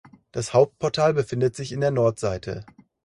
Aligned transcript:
Das 0.31 0.51
Hauptportal 0.55 1.13
befindet 1.13 1.55
sich 1.55 1.71
in 1.71 1.79
der 1.79 1.91
Nordseite. 1.91 2.65